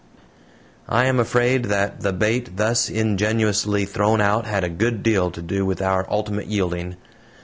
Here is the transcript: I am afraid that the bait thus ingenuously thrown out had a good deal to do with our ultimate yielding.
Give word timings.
I 0.89 1.05
am 1.05 1.19
afraid 1.19 1.65
that 1.65 2.01
the 2.01 2.11
bait 2.11 2.57
thus 2.57 2.89
ingenuously 2.89 3.85
thrown 3.85 4.19
out 4.19 4.47
had 4.47 4.63
a 4.63 4.67
good 4.67 5.03
deal 5.03 5.29
to 5.29 5.43
do 5.43 5.63
with 5.63 5.79
our 5.79 6.07
ultimate 6.09 6.47
yielding. 6.47 6.95